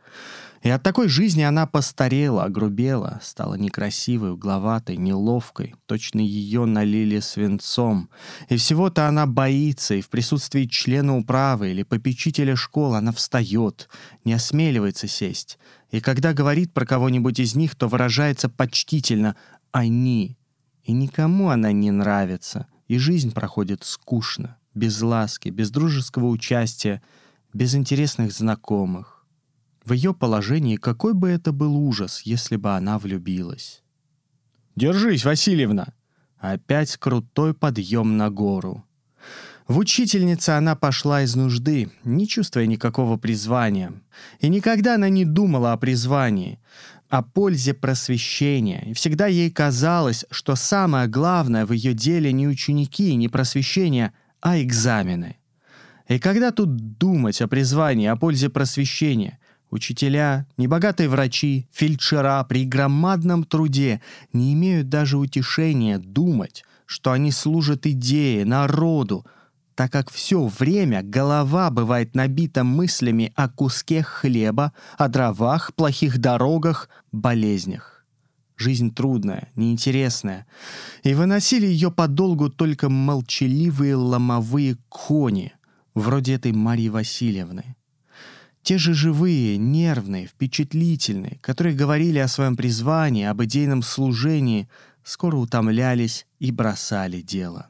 И 0.66 0.68
от 0.68 0.82
такой 0.82 1.06
жизни 1.06 1.42
она 1.42 1.64
постарела, 1.68 2.42
огрубела, 2.42 3.20
стала 3.22 3.54
некрасивой, 3.54 4.32
угловатой, 4.32 4.96
неловкой. 4.96 5.76
Точно 5.86 6.18
ее 6.18 6.64
налили 6.64 7.20
свинцом. 7.20 8.10
И 8.48 8.56
всего-то 8.56 9.06
она 9.06 9.26
боится, 9.26 9.94
и 9.94 10.00
в 10.00 10.08
присутствии 10.08 10.64
члена 10.64 11.16
управы 11.16 11.70
или 11.70 11.84
попечителя 11.84 12.56
школы 12.56 12.96
она 12.96 13.12
встает, 13.12 13.88
не 14.24 14.32
осмеливается 14.32 15.06
сесть. 15.06 15.56
И 15.92 16.00
когда 16.00 16.32
говорит 16.32 16.72
про 16.74 16.84
кого-нибудь 16.84 17.38
из 17.38 17.54
них, 17.54 17.76
то 17.76 17.86
выражается 17.86 18.48
почтительно 18.48 19.36
«они». 19.70 20.36
И 20.82 20.90
никому 20.90 21.50
она 21.50 21.70
не 21.70 21.92
нравится, 21.92 22.66
и 22.88 22.98
жизнь 22.98 23.30
проходит 23.30 23.84
скучно, 23.84 24.56
без 24.74 25.00
ласки, 25.00 25.48
без 25.48 25.70
дружеского 25.70 26.26
участия, 26.26 27.02
без 27.52 27.76
интересных 27.76 28.32
знакомых. 28.32 29.15
В 29.86 29.92
ее 29.92 30.12
положении 30.12 30.76
какой 30.76 31.14
бы 31.14 31.28
это 31.28 31.52
был 31.52 31.76
ужас, 31.76 32.22
если 32.24 32.56
бы 32.56 32.74
она 32.74 32.98
влюбилась. 32.98 33.82
«Держись, 34.74 35.24
Васильевна!» 35.24 35.94
Опять 36.38 36.96
крутой 36.96 37.54
подъем 37.54 38.16
на 38.16 38.28
гору. 38.28 38.84
В 39.68 39.78
учительнице 39.78 40.50
она 40.50 40.74
пошла 40.74 41.22
из 41.22 41.34
нужды, 41.34 41.90
не 42.04 42.28
чувствуя 42.28 42.66
никакого 42.66 43.16
призвания. 43.16 43.92
И 44.40 44.48
никогда 44.48 44.96
она 44.96 45.08
не 45.08 45.24
думала 45.24 45.72
о 45.72 45.76
призвании, 45.76 46.60
о 47.08 47.22
пользе 47.22 47.72
просвещения. 47.72 48.84
И 48.86 48.92
всегда 48.92 49.28
ей 49.28 49.50
казалось, 49.50 50.24
что 50.30 50.56
самое 50.56 51.08
главное 51.08 51.64
в 51.64 51.72
ее 51.72 51.94
деле 51.94 52.32
не 52.32 52.46
ученики, 52.46 53.14
не 53.14 53.28
просвещение, 53.28 54.12
а 54.40 54.60
экзамены. 54.60 55.36
И 56.08 56.18
когда 56.18 56.50
тут 56.50 56.98
думать 56.98 57.40
о 57.40 57.48
призвании, 57.48 58.06
о 58.06 58.16
пользе 58.16 58.48
просвещения, 58.48 59.38
Учителя, 59.70 60.46
небогатые 60.56 61.08
врачи, 61.08 61.68
фельдшера 61.72 62.44
при 62.44 62.64
громадном 62.64 63.44
труде 63.44 64.00
не 64.32 64.52
имеют 64.54 64.88
даже 64.88 65.18
утешения 65.18 65.98
думать, 65.98 66.64
что 66.86 67.10
они 67.10 67.32
служат 67.32 67.86
идее, 67.86 68.44
народу, 68.44 69.26
так 69.74 69.90
как 69.90 70.10
все 70.10 70.46
время 70.46 71.02
голова 71.02 71.70
бывает 71.70 72.14
набита 72.14 72.62
мыслями 72.62 73.32
о 73.34 73.48
куске 73.48 74.02
хлеба, 74.02 74.72
о 74.96 75.08
дровах, 75.08 75.74
плохих 75.74 76.18
дорогах, 76.18 76.88
болезнях. 77.10 78.04
Жизнь 78.56 78.94
трудная, 78.94 79.50
неинтересная, 79.54 80.46
и 81.02 81.12
выносили 81.12 81.66
ее 81.66 81.90
подолгу 81.90 82.48
только 82.48 82.88
молчаливые 82.88 83.96
ломовые 83.96 84.78
кони, 84.88 85.52
вроде 85.94 86.34
этой 86.34 86.52
Марьи 86.52 86.88
Васильевны. 86.88 87.76
Те 88.66 88.78
же 88.78 88.94
живые, 88.94 89.58
нервные, 89.58 90.26
впечатлительные, 90.26 91.38
которые 91.40 91.76
говорили 91.76 92.18
о 92.18 92.26
своем 92.26 92.56
призвании, 92.56 93.24
об 93.24 93.40
идейном 93.44 93.80
служении, 93.82 94.68
скоро 95.04 95.36
утомлялись 95.36 96.26
и 96.40 96.50
бросали 96.50 97.20
дело. 97.20 97.68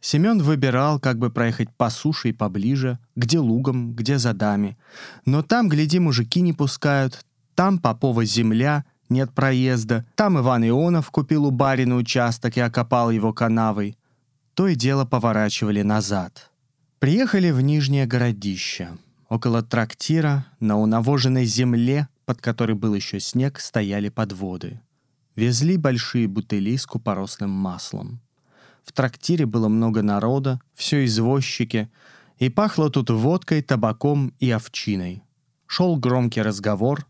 Семен 0.00 0.42
выбирал, 0.42 0.98
как 0.98 1.20
бы 1.20 1.30
проехать 1.30 1.70
по 1.76 1.90
суше 1.90 2.30
и 2.30 2.32
поближе, 2.32 2.98
где 3.14 3.38
лугом, 3.38 3.94
где 3.94 4.18
задами. 4.18 4.76
Но 5.26 5.44
там, 5.44 5.68
гляди, 5.68 6.00
мужики 6.00 6.40
не 6.40 6.52
пускают, 6.52 7.24
там 7.54 7.78
попова 7.78 8.24
земля, 8.24 8.84
нет 9.08 9.32
проезда, 9.32 10.04
там 10.16 10.40
Иван 10.40 10.64
Ионов 10.64 11.12
купил 11.12 11.44
у 11.44 11.52
барина 11.52 11.94
участок 11.94 12.56
и 12.56 12.60
окопал 12.60 13.12
его 13.12 13.32
канавой. 13.32 13.96
То 14.54 14.66
и 14.66 14.74
дело 14.74 15.04
поворачивали 15.04 15.82
назад. 15.82 16.50
Приехали 16.98 17.52
в 17.52 17.60
Нижнее 17.60 18.06
городище— 18.06 18.88
Около 19.32 19.62
трактира, 19.62 20.44
на 20.60 20.78
унавоженной 20.78 21.46
земле, 21.46 22.06
под 22.26 22.42
которой 22.42 22.74
был 22.74 22.94
еще 22.94 23.18
снег, 23.18 23.60
стояли 23.60 24.10
подводы. 24.10 24.82
Везли 25.36 25.78
большие 25.78 26.28
бутыли 26.28 26.76
с 26.76 26.84
купоросным 26.84 27.48
маслом. 27.48 28.20
В 28.84 28.92
трактире 28.92 29.46
было 29.46 29.68
много 29.68 30.02
народа, 30.02 30.60
все 30.74 31.06
извозчики, 31.06 31.90
и 32.36 32.50
пахло 32.50 32.90
тут 32.90 33.08
водкой, 33.08 33.62
табаком 33.62 34.34
и 34.38 34.50
овчиной. 34.50 35.22
Шел 35.66 35.96
громкий 35.96 36.42
разговор, 36.42 37.06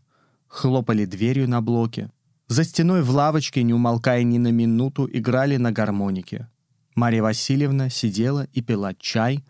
хлопали 0.47 1.03
дверью 1.03 1.49
на 1.49 1.61
блоке. 1.61 2.09
За 2.47 2.63
стеной 2.63 3.01
в 3.01 3.09
лавочке, 3.09 3.63
не 3.63 3.73
умолкая 3.73 4.23
ни 4.23 4.37
на 4.37 4.49
минуту, 4.53 5.09
играли 5.11 5.57
на 5.57 5.73
гармонике. 5.73 6.47
Марья 6.95 7.21
Васильевна 7.21 7.89
сидела 7.89 8.47
и 8.53 8.61
пила 8.61 8.93
чай, 8.93 9.43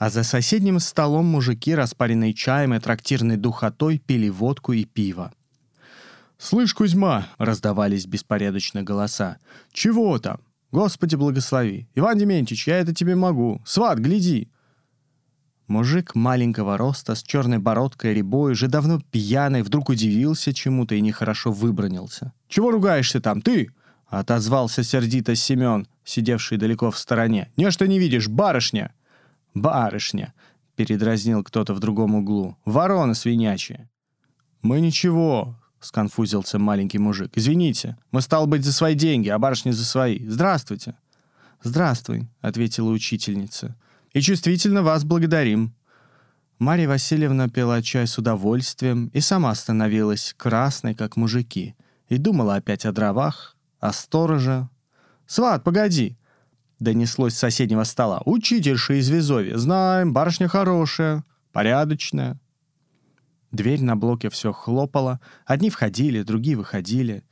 а 0.00 0.08
за 0.08 0.24
соседним 0.24 0.80
столом 0.80 1.26
мужики, 1.26 1.74
распаренные 1.74 2.32
чаем 2.32 2.72
и 2.72 2.80
трактирной 2.80 3.36
духотой, 3.36 3.98
пили 3.98 4.30
водку 4.30 4.72
и 4.72 4.86
пиво. 4.86 5.30
«Слышь, 6.38 6.72
Кузьма!»— 6.72 7.28
раздавались 7.38 8.06
беспорядочно 8.06 8.82
голоса. 8.82 9.36
«Чего 9.72 10.18
там? 10.18 10.40
Господи, 10.72 11.16
благослови! 11.16 11.86
Иван 11.94 12.16
Дементьевич, 12.16 12.66
я 12.66 12.78
это 12.78 12.94
тебе 12.94 13.14
могу! 13.14 13.60
Сват, 13.66 13.98
гляди!» 13.98 14.48
Мужик 15.66 16.14
маленького 16.14 16.78
роста, 16.78 17.14
с 17.14 17.22
черной 17.22 17.58
бородкой, 17.58 18.14
рябой, 18.14 18.52
уже 18.52 18.68
давно 18.68 19.02
пьяный, 19.10 19.60
вдруг 19.60 19.90
удивился 19.90 20.54
чему-то 20.54 20.94
и 20.94 21.02
нехорошо 21.02 21.52
выбронился. 21.52 22.32
«Чего 22.48 22.70
ругаешься 22.70 23.20
там, 23.20 23.42
ты?»— 23.42 23.68
отозвался 24.06 24.82
сердито 24.82 25.34
Семен, 25.34 25.86
сидевший 26.04 26.56
далеко 26.56 26.90
в 26.90 26.96
стороне. 26.96 27.52
«Не, 27.58 27.70
что 27.70 27.86
не 27.86 27.98
видишь, 27.98 28.28
барышня!» 28.28 28.94
«Барышня!»— 29.54 30.32
передразнил 30.76 31.42
кто-то 31.42 31.74
в 31.74 31.80
другом 31.80 32.14
углу. 32.14 32.56
«Ворона 32.64 33.14
свинячья!» 33.14 33.88
«Мы 34.62 34.80
ничего!»— 34.80 35.58
сконфузился 35.80 36.58
маленький 36.58 36.98
мужик. 36.98 37.32
«Извините, 37.34 37.96
мы, 38.12 38.20
стал 38.20 38.46
быть, 38.46 38.64
за 38.64 38.72
свои 38.72 38.94
деньги, 38.94 39.28
а 39.28 39.38
барышня 39.38 39.72
за 39.72 39.84
свои. 39.84 40.26
Здравствуйте!» 40.26 40.94
«Здравствуй»,— 41.62 42.28
ответила 42.40 42.90
учительница. 42.90 43.76
«И 44.12 44.20
чувствительно 44.20 44.82
вас 44.82 45.04
благодарим». 45.04 45.74
Марья 46.58 46.88
Васильевна 46.88 47.48
пила 47.48 47.80
чай 47.80 48.06
с 48.06 48.18
удовольствием 48.18 49.06
и 49.14 49.20
сама 49.20 49.54
становилась 49.54 50.34
красной, 50.36 50.94
как 50.94 51.16
мужики, 51.16 51.74
и 52.08 52.18
думала 52.18 52.56
опять 52.56 52.84
о 52.84 52.92
дровах, 52.92 53.56
о 53.78 53.92
стороже. 53.92 54.68
«Сват, 55.26 55.64
погоди!»— 55.64 56.18
донеслось 56.80 57.34
с 57.34 57.38
соседнего 57.38 57.84
стола. 57.84 58.20
«Учительша 58.24 58.94
из 58.94 59.08
Визови. 59.08 59.52
Знаем, 59.54 60.12
барышня 60.12 60.48
хорошая, 60.48 61.24
порядочная». 61.52 62.38
Дверь 63.52 63.82
на 63.82 63.96
блоке 63.96 64.30
все 64.30 64.52
хлопала, 64.52 65.20
одни 65.44 65.70
входили, 65.70 66.22
другие 66.22 66.56
выходили. 66.56 67.24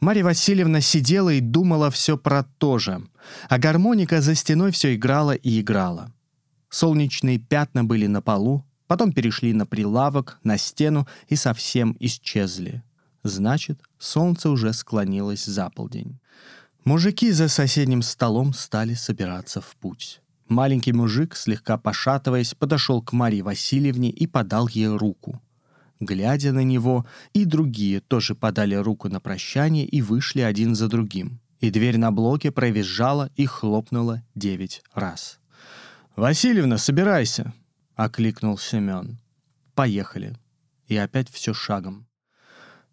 Марья 0.00 0.24
Васильевна 0.24 0.80
сидела 0.80 1.30
и 1.30 1.40
думала 1.40 1.90
все 1.90 2.16
про 2.16 2.42
то 2.42 2.78
же, 2.78 3.02
а 3.48 3.58
гармоника 3.58 4.22
за 4.22 4.34
стеной 4.34 4.72
все 4.72 4.94
играла 4.94 5.32
и 5.32 5.60
играла. 5.60 6.12
Солнечные 6.70 7.38
пятна 7.38 7.84
были 7.84 8.06
на 8.06 8.22
полу, 8.22 8.64
потом 8.86 9.12
перешли 9.12 9.52
на 9.52 9.66
прилавок, 9.66 10.38
на 10.42 10.56
стену 10.56 11.06
и 11.28 11.36
совсем 11.36 11.96
исчезли. 12.00 12.82
Значит, 13.22 13.82
солнце 13.98 14.48
уже 14.48 14.72
склонилось 14.72 15.44
за 15.44 15.68
полдень. 15.68 16.18
Мужики 16.88 17.32
за 17.32 17.48
соседним 17.48 18.00
столом 18.00 18.54
стали 18.54 18.94
собираться 18.94 19.60
в 19.60 19.76
путь. 19.76 20.22
Маленький 20.48 20.94
мужик, 20.94 21.36
слегка 21.36 21.76
пошатываясь, 21.76 22.54
подошел 22.54 23.02
к 23.02 23.12
Марье 23.12 23.42
Васильевне 23.42 24.08
и 24.08 24.26
подал 24.26 24.68
ей 24.68 24.86
руку. 24.86 25.38
Глядя 26.00 26.50
на 26.50 26.64
него, 26.64 27.04
и 27.34 27.44
другие 27.44 28.00
тоже 28.00 28.34
подали 28.34 28.74
руку 28.74 29.10
на 29.10 29.20
прощание 29.20 29.84
и 29.84 30.00
вышли 30.00 30.40
один 30.40 30.74
за 30.74 30.88
другим. 30.88 31.40
И 31.60 31.70
дверь 31.70 31.98
на 31.98 32.10
блоке 32.10 32.50
провизжала 32.50 33.30
и 33.36 33.44
хлопнула 33.44 34.22
девять 34.34 34.82
раз. 34.94 35.40
«Васильевна, 36.16 36.78
собирайся!»— 36.78 37.52
окликнул 37.96 38.56
Семен. 38.56 39.18
«Поехали». 39.74 40.38
И 40.86 40.96
опять 40.96 41.28
все 41.28 41.52
шагом. 41.52 42.07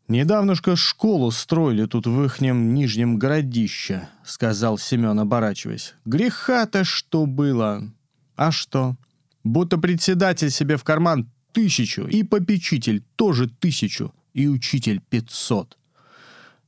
«Недавношко 0.07 0.75
школу 0.75 1.31
строили 1.31 1.85
тут 1.85 2.05
в 2.05 2.23
ихнем 2.23 2.75
нижнем 2.75 3.17
городище»,— 3.17 4.07
сказал 4.23 4.77
Семен, 4.77 5.19
оборачиваясь. 5.19 5.95
«Греха-то 6.05 6.83
что 6.83 7.25
было!» 7.25 7.91
«А 8.35 8.51
что?» 8.51 8.97
«Будто 9.43 9.77
председатель 9.79 10.51
себе 10.51 10.77
в 10.77 10.83
карман 10.83 11.31
тысячу, 11.53 12.05
и 12.05 12.21
попечитель 12.23 13.03
тоже 13.15 13.49
тысячу, 13.49 14.13
и 14.33 14.47
учитель 14.47 15.01
пятьсот. 15.01 15.77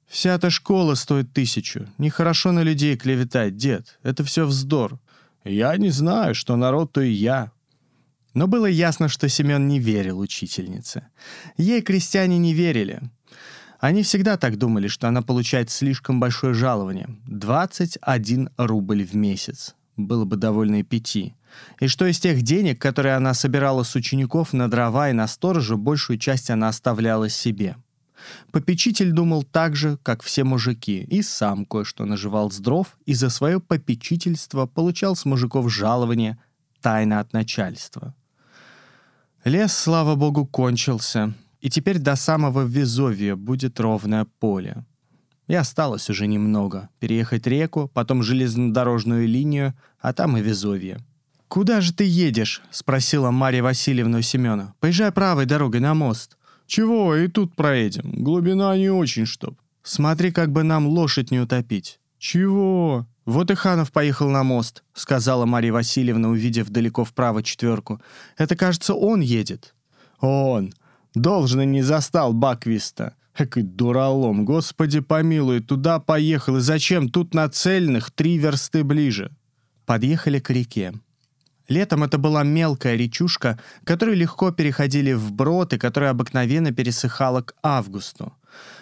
Вся 0.07 0.35
эта 0.35 0.49
школа 0.49 0.95
стоит 0.95 1.33
тысячу. 1.33 1.88
Нехорошо 1.97 2.51
на 2.51 2.63
людей 2.63 2.95
клеветать, 2.95 3.57
дед. 3.57 3.99
Это 4.03 4.23
все 4.23 4.45
вздор. 4.45 4.99
Я 5.43 5.75
не 5.77 5.89
знаю, 5.89 6.33
что 6.33 6.55
народ, 6.55 6.93
то 6.93 7.01
и 7.01 7.12
я. 7.12 7.51
Но 8.33 8.47
было 8.47 8.67
ясно, 8.67 9.09
что 9.09 9.27
Семен 9.27 9.67
не 9.67 9.79
верил 9.79 10.19
учительнице. 10.19 11.07
Ей 11.57 11.81
крестьяне 11.81 12.38
не 12.38 12.53
верили. 12.53 13.01
Они 13.79 14.03
всегда 14.03 14.37
так 14.37 14.57
думали, 14.57 14.87
что 14.87 15.07
она 15.07 15.21
получает 15.21 15.69
слишком 15.69 16.19
большое 16.19 16.53
жалование. 16.53 17.09
21 17.27 18.49
рубль 18.57 19.03
в 19.03 19.15
месяц. 19.15 19.75
Было 19.95 20.25
бы 20.25 20.35
довольно 20.35 20.79
и 20.79 20.83
пяти 20.83 21.35
и 21.79 21.87
что 21.87 22.05
из 22.05 22.19
тех 22.19 22.41
денег, 22.41 22.81
которые 22.81 23.15
она 23.15 23.33
собирала 23.33 23.83
с 23.83 23.95
учеников 23.95 24.53
на 24.53 24.69
дрова 24.69 25.09
и 25.09 25.13
на 25.13 25.27
сторожа, 25.27 25.75
большую 25.75 26.17
часть 26.17 26.49
она 26.49 26.69
оставляла 26.69 27.29
себе. 27.29 27.77
Попечитель 28.51 29.11
думал 29.11 29.43
так 29.43 29.75
же, 29.75 29.97
как 30.03 30.23
все 30.23 30.43
мужики, 30.43 31.03
и 31.03 31.21
сам 31.21 31.65
кое-что 31.65 32.05
наживал 32.05 32.51
с 32.51 32.57
дров, 32.57 32.97
и 33.05 33.13
за 33.13 33.29
свое 33.29 33.59
попечительство 33.59 34.65
получал 34.65 35.15
с 35.15 35.23
мужиков 35.25 35.71
жалование 35.71 36.37
тайно 36.81 37.19
от 37.19 37.33
начальства. 37.33 38.15
Лес, 39.43 39.71
слава 39.71 40.15
богу, 40.15 40.45
кончился, 40.45 41.33
и 41.67 41.69
теперь 41.69 41.97
до 41.99 42.15
самого 42.15 42.65
Везовья 42.65 43.36
будет 43.36 43.77
ровное 43.82 44.25
поле. 44.39 44.86
И 45.47 45.53
осталось 45.53 46.10
уже 46.10 46.25
немного. 46.25 46.88
Переехать 46.99 47.45
реку, 47.45 47.91
потом 47.93 48.23
железнодорожную 48.23 49.27
линию, 49.27 49.73
а 49.99 50.13
там 50.13 50.38
и 50.38 50.41
Везовье. 50.41 50.99
«Куда 51.49 51.82
же 51.82 51.91
ты 51.91 52.06
едешь?»— 52.06 52.62
спросила 52.71 53.32
Марья 53.32 53.63
Васильевна 53.63 54.19
у 54.19 54.21
Семена. 54.21 54.75
«Поезжай 54.80 55.12
правой 55.12 55.45
дорогой 55.45 55.82
на 55.82 55.93
мост». 55.93 56.38
«Чего, 56.67 57.13
и 57.17 57.27
тут 57.27 57.53
проедем. 57.53 58.13
Глубина 58.23 58.77
не 58.77 58.89
очень 58.89 59.25
чтоб». 59.25 59.60
«Смотри, 59.84 60.32
как 60.32 60.53
бы 60.53 60.63
нам 60.63 60.88
лошадь 60.88 61.32
не 61.32 61.41
утопить». 61.41 61.99
«Чего?» 62.17 63.06
«Вот 63.25 63.51
и 63.51 63.56
Ханов 63.56 63.91
поехал 63.91 64.30
на 64.30 64.43
мост»,— 64.43 64.86
сказала 64.93 65.45
Марья 65.45 65.73
Васильевна, 65.73 66.30
увидев 66.30 66.69
далеко 66.69 67.03
вправо 67.03 67.43
четверку. 67.43 68.01
«Это, 68.38 68.56
кажется, 68.56 68.93
он 68.93 69.19
едет». 69.19 69.75
«Он! 70.21 70.71
Должно 71.21 71.63
не 71.63 71.82
застал 71.82 72.34
Баквиста. 72.34 73.15
Экой 73.36 73.63
дуралом, 73.63 74.45
господи 74.45 74.99
помилуй, 74.99 75.62
туда 75.62 75.99
поехал, 75.99 76.58
и 76.58 76.62
зачем 76.62 77.10
тут 77.10 77.34
на 77.34 77.49
цельных 77.49 78.12
три 78.12 78.38
версты 78.38 78.84
ближе?» 78.84 79.32
Подъехали 79.86 80.39
к 80.39 80.49
реке. 80.51 80.93
Летом 81.67 82.03
это 82.03 82.17
была 82.17 82.43
мелкая 82.43 82.95
речушка, 82.95 83.60
которую 83.84 84.15
легко 84.15 84.51
переходили 84.51 85.13
в 85.13 85.32
брод 85.32 85.73
и 85.73 85.77
которая 85.77 86.12
обыкновенно 86.12 86.71
пересыхала 86.71 87.41
к 87.41 87.56
августу. 87.62 88.34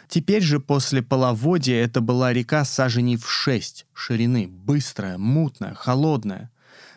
Теперь 0.08 0.44
же 0.44 0.60
после 0.60 1.02
половодья 1.02 1.76
это 1.76 2.02
была 2.02 2.34
река 2.34 2.66
саженей 2.66 3.18
в 3.18 3.30
шесть 3.30 3.86
ширины, 3.94 4.48
быстрая, 4.48 5.18
мутная, 5.18 5.74
холодная. 5.74 6.52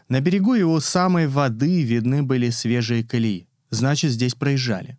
На 0.09 0.21
берегу 0.21 0.55
его 0.55 0.81
самой 0.81 1.27
воды 1.27 1.83
видны 1.83 2.23
были 2.23 2.51
свежие 2.51 3.05
колеи. 3.05 3.47
Значит, 3.71 4.11
здесь 4.11 4.35
проезжали. 4.35 4.98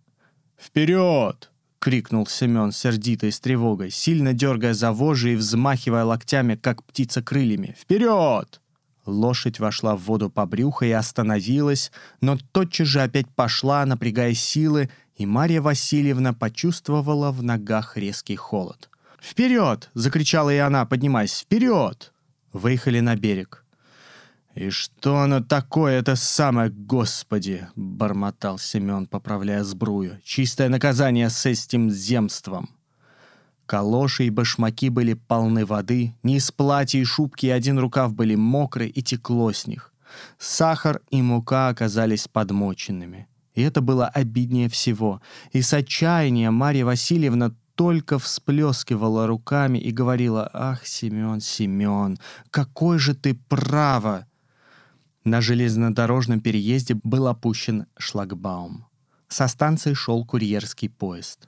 «Вперед!»— 0.59 1.51
крикнул 1.79 2.27
Семен 2.27 2.71
сердито 2.71 3.27
и 3.27 3.31
с 3.31 3.39
тревогой, 3.39 3.91
сильно 3.91 4.33
дергая 4.33 4.73
за 4.73 4.91
вожжи 4.91 5.33
и 5.33 5.35
взмахивая 5.35 6.03
локтями, 6.03 6.55
как 6.55 6.83
птица 6.83 7.21
крыльями. 7.21 7.75
«Вперед!» 7.79 8.61
Лошадь 9.05 9.59
вошла 9.59 9.95
в 9.95 10.01
воду 10.01 10.29
по 10.29 10.45
брюху 10.45 10.85
и 10.85 10.91
остановилась, 10.91 11.91
но 12.21 12.37
тотчас 12.51 12.87
же 12.87 13.01
опять 13.01 13.27
пошла, 13.29 13.85
напрягая 13.85 14.33
силы, 14.33 14.89
и 15.15 15.25
Марья 15.25 15.61
Васильевна 15.61 16.33
почувствовала 16.33 17.31
в 17.31 17.41
ногах 17.41 17.97
резкий 17.97 18.35
холод. 18.35 18.89
«Вперед!»— 19.21 19.89
закричала 19.93 20.53
и 20.53 20.57
она, 20.57 20.85
поднимаясь. 20.85 21.39
«Вперед!» 21.39 22.13
Выехали 22.53 22.99
на 22.99 23.15
берег. 23.15 23.65
«И 24.59 24.71
что 24.71 25.19
оно 25.19 25.39
такое, 25.39 25.99
это 25.99 26.17
самое, 26.17 26.69
Господи!»— 26.69 27.65
бормотал 27.77 28.59
Семен, 28.59 29.07
поправляя 29.07 29.63
сбрую. 29.63 30.19
«Чистое 30.21 30.67
наказание 30.67 31.29
с 31.29 31.45
этим 31.45 31.89
земством!» 31.89 32.69
Калоши 33.65 34.25
и 34.25 34.29
башмаки 34.29 34.89
были 34.89 35.13
полны 35.13 35.65
воды, 35.65 36.13
низ 36.23 36.51
платья 36.51 36.99
и 36.99 37.05
шубки 37.05 37.45
и 37.45 37.51
один 37.51 37.79
рукав 37.79 38.13
были 38.13 38.35
мокры 38.35 38.87
и 38.87 39.01
текло 39.01 39.53
с 39.53 39.65
них. 39.65 39.93
Сахар 40.37 40.99
и 41.09 41.21
мука 41.21 41.69
оказались 41.69 42.27
подмоченными. 42.27 43.29
И 43.53 43.61
это 43.61 43.79
было 43.79 44.09
обиднее 44.09 44.67
всего. 44.67 45.21
И 45.53 45.61
с 45.61 45.73
отчаяния 45.73 46.51
Марья 46.51 46.83
Васильевна 46.83 47.55
только 47.75 48.19
всплескивала 48.19 49.25
руками 49.25 49.77
и 49.77 49.91
говорила 49.91 50.49
«Ах, 50.51 50.85
Семен, 50.85 51.39
Семен, 51.39 52.17
какой 52.51 52.99
же 52.99 53.15
ты 53.15 53.35
право!» 53.35 54.25
На 55.29 55.41
железнодорожном 55.41 56.41
переезде 56.41 56.95
был 56.95 57.27
опущен 57.27 57.85
шлагбаум. 57.99 58.87
Со 59.27 59.47
станции 59.47 59.93
шел 59.93 60.25
курьерский 60.25 60.89
поезд. 60.89 61.47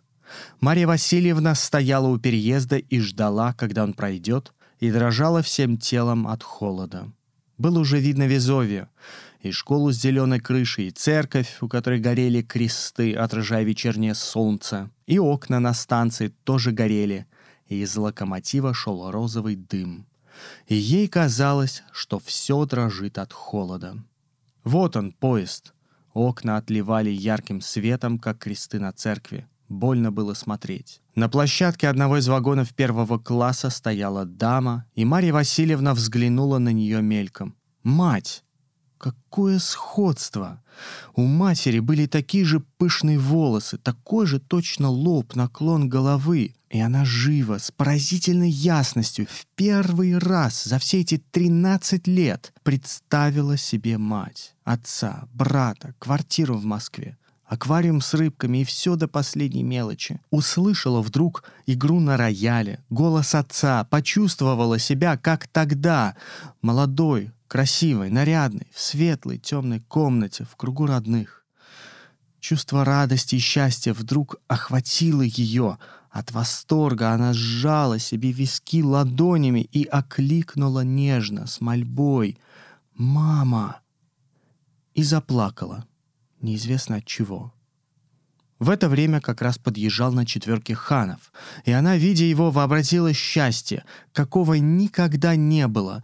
Мария 0.59 0.85
Васильевна 0.85 1.55
стояла 1.55 2.09
у 2.09 2.19
переезда 2.19 2.77
и 2.77 2.99
ждала, 2.99 3.53
когда 3.53 3.83
он 3.83 3.93
пройдет, 3.93 4.53
и 4.79 4.91
дрожала 4.91 5.41
всем 5.41 5.77
телом 5.77 6.27
от 6.27 6.43
холода. 6.43 7.11
Было 7.57 7.79
уже 7.79 7.99
видно 7.99 8.27
Везовье, 8.27 8.87
и 9.39 9.49
школу 9.49 9.91
с 9.91 9.99
зеленой 9.99 10.39
крышей, 10.39 10.89
и 10.89 10.91
церковь, 10.91 11.57
у 11.61 11.67
которой 11.67 11.99
горели 11.99 12.43
кресты, 12.43 13.15
отражая 13.15 13.63
вечернее 13.63 14.13
солнце, 14.13 14.91
и 15.07 15.17
окна 15.17 15.59
на 15.59 15.73
станции 15.73 16.27
тоже 16.43 16.71
горели, 16.71 17.25
и 17.65 17.81
из 17.81 17.97
локомотива 17.97 18.75
шел 18.75 19.09
розовый 19.09 19.55
дым. 19.55 20.05
И 20.67 20.75
ей 20.75 21.07
казалось, 21.07 21.83
что 21.91 22.19
все 22.19 22.65
дрожит 22.65 23.17
от 23.17 23.33
холода. 23.33 23.97
Вот 24.63 24.95
он, 24.95 25.11
поезд. 25.11 25.73
Окна 26.13 26.57
отливали 26.57 27.09
ярким 27.09 27.61
светом, 27.61 28.19
как 28.19 28.39
кресты 28.39 28.79
на 28.79 28.91
церкви. 28.91 29.47
Больно 29.69 30.11
было 30.11 30.33
смотреть. 30.33 31.01
На 31.15 31.29
площадке 31.29 31.87
одного 31.87 32.17
из 32.17 32.27
вагонов 32.27 32.73
первого 32.73 33.17
класса 33.17 33.69
стояла 33.69 34.25
дама, 34.25 34.85
и 34.95 35.05
Марья 35.05 35.33
Васильевна 35.33 35.93
взглянула 35.93 36.57
на 36.57 36.73
нее 36.73 37.01
мельком. 37.01 37.55
«Мать!» 37.83 38.43
Какое 39.01 39.57
сходство! 39.57 40.61
У 41.15 41.23
матери 41.23 41.79
были 41.79 42.05
такие 42.05 42.45
же 42.45 42.59
пышные 42.59 43.17
волосы, 43.17 43.79
такой 43.79 44.27
же 44.27 44.39
точно 44.39 44.89
лоб, 44.89 45.35
наклон 45.35 45.89
головы. 45.89 46.53
И 46.69 46.79
она 46.79 47.03
живо, 47.03 47.57
с 47.57 47.71
поразительной 47.71 48.51
ясностью, 48.51 49.25
в 49.25 49.47
первый 49.55 50.19
раз 50.19 50.65
за 50.65 50.77
все 50.77 50.99
эти 50.99 51.17
13 51.17 52.05
лет 52.05 52.53
представила 52.61 53.57
себе 53.57 53.97
мать, 53.97 54.53
отца, 54.65 55.27
брата, 55.33 55.95
квартиру 55.97 56.55
в 56.55 56.65
Москве 56.65 57.17
аквариум 57.51 57.99
с 57.99 58.13
рыбками 58.13 58.59
и 58.59 58.63
все 58.63 58.95
до 58.95 59.09
последней 59.09 59.63
мелочи. 59.63 60.21
Услышала 60.29 61.01
вдруг 61.01 61.43
игру 61.65 61.99
на 61.99 62.15
рояле, 62.15 62.81
голос 62.89 63.35
отца, 63.35 63.83
почувствовала 63.83 64.79
себя, 64.79 65.17
как 65.17 65.47
тогда, 65.49 66.15
молодой, 66.61 67.31
красивой, 67.51 68.09
нарядной, 68.09 68.67
в 68.73 68.79
светлой, 68.79 69.37
темной 69.37 69.81
комнате, 69.81 70.45
в 70.45 70.55
кругу 70.55 70.85
родных. 70.85 71.45
Чувство 72.39 72.85
радости 72.85 73.35
и 73.35 73.39
счастья 73.39 73.91
вдруг 73.91 74.37
охватило 74.47 75.21
ее. 75.21 75.77
От 76.09 76.31
восторга 76.31 77.11
она 77.11 77.33
сжала 77.33 77.99
себе 77.99 78.31
виски 78.31 78.81
ладонями 78.81 79.67
и 79.73 79.83
окликнула 79.83 80.85
нежно, 80.85 81.45
с 81.45 81.59
мольбой 81.59 82.37
«Мама!» 82.95 83.81
и 84.93 85.03
заплакала, 85.03 85.85
неизвестно 86.39 86.95
от 86.97 87.05
чего. 87.05 87.53
В 88.59 88.69
это 88.69 88.87
время 88.87 89.19
как 89.19 89.41
раз 89.41 89.57
подъезжал 89.57 90.13
на 90.13 90.25
четверке 90.25 90.73
ханов, 90.73 91.33
и 91.65 91.71
она, 91.71 91.97
видя 91.97 92.23
его, 92.23 92.49
вообразила 92.49 93.11
счастье, 93.11 93.83
какого 94.13 94.53
никогда 94.53 95.35
не 95.35 95.67
было, 95.67 96.01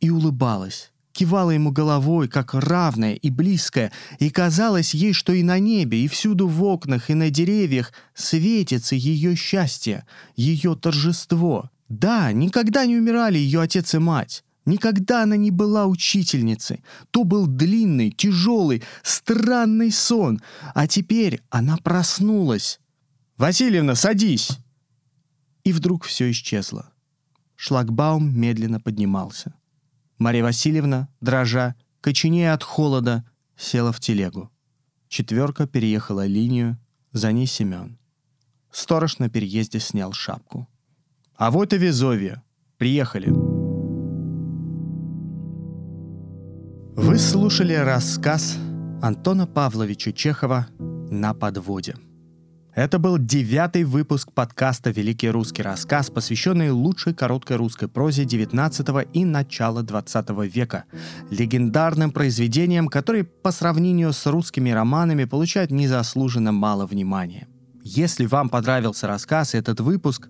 и 0.00 0.10
улыбалась, 0.10 0.92
кивала 1.12 1.50
ему 1.50 1.72
головой, 1.72 2.28
как 2.28 2.54
равная 2.54 3.14
и 3.14 3.30
близкая, 3.30 3.92
и 4.18 4.30
казалось 4.30 4.94
ей, 4.94 5.12
что 5.12 5.32
и 5.32 5.42
на 5.42 5.58
небе, 5.58 6.04
и 6.04 6.08
всюду 6.08 6.46
в 6.46 6.62
окнах, 6.62 7.10
и 7.10 7.14
на 7.14 7.30
деревьях 7.30 7.92
светится 8.14 8.94
ее 8.94 9.34
счастье, 9.34 10.06
ее 10.36 10.76
торжество. 10.76 11.70
Да, 11.88 12.32
никогда 12.32 12.86
не 12.86 12.96
умирали 12.96 13.38
ее 13.38 13.60
отец 13.60 13.94
и 13.94 13.98
мать. 13.98 14.44
Никогда 14.68 15.22
она 15.22 15.36
не 15.36 15.50
была 15.50 15.86
учительницей. 15.86 16.84
То 17.10 17.24
был 17.24 17.46
длинный, 17.46 18.10
тяжелый, 18.10 18.82
странный 19.02 19.90
сон. 19.90 20.42
А 20.74 20.86
теперь 20.86 21.40
она 21.48 21.78
проснулась. 21.78 22.78
«Васильевна, 23.38 23.94
садись!» 23.94 24.58
И 25.64 25.72
вдруг 25.72 26.04
все 26.04 26.30
исчезло. 26.30 26.92
Шлагбаум 27.56 28.38
медленно 28.38 28.78
поднимался. 28.78 29.54
Мария 30.18 30.42
Васильевна, 30.42 31.08
дрожа, 31.20 31.74
коченея 32.00 32.54
от 32.54 32.62
холода, 32.62 33.24
села 33.56 33.92
в 33.92 34.00
телегу. 34.00 34.50
Четверка 35.08 35.66
переехала 35.66 36.26
линию, 36.26 36.76
за 37.12 37.32
ней 37.32 37.46
Семен. 37.46 37.98
Сторож 38.70 39.18
на 39.18 39.28
переезде 39.28 39.80
снял 39.80 40.12
шапку. 40.12 40.68
«А 41.34 41.50
вот 41.50 41.72
и 41.72 41.78
Везовье. 41.78 42.42
Приехали». 42.76 43.28
Вы 47.00 47.18
слушали 47.18 47.74
рассказ 47.74 48.56
Антона 49.00 49.46
Павловича 49.46 50.12
Чехова 50.12 50.66
«На 50.78 51.32
подводе». 51.32 51.94
Это 52.78 53.00
был 53.00 53.18
девятый 53.18 53.82
выпуск 53.82 54.30
подкаста 54.30 54.90
«Великий 54.90 55.30
русский 55.30 55.62
рассказ», 55.62 56.10
посвященный 56.10 56.70
лучшей 56.70 57.12
короткой 57.12 57.56
русской 57.56 57.88
прозе 57.88 58.22
XIX 58.22 59.08
и 59.12 59.24
начала 59.24 59.82
XX 59.82 60.46
века, 60.46 60.84
легендарным 61.28 62.12
произведениям, 62.12 62.86
которые 62.86 63.24
по 63.24 63.50
сравнению 63.50 64.12
с 64.12 64.24
русскими 64.26 64.70
романами 64.70 65.24
получают 65.24 65.72
незаслуженно 65.72 66.52
мало 66.52 66.86
внимания– 66.86 67.48
если 67.88 68.26
вам 68.26 68.48
понравился 68.48 69.06
рассказ 69.06 69.54
и 69.54 69.58
этот 69.58 69.80
выпуск, 69.80 70.28